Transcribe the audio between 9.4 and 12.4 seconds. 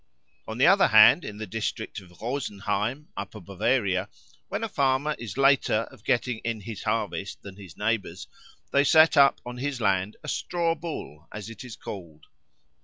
on his land a Straw bull, as it is called.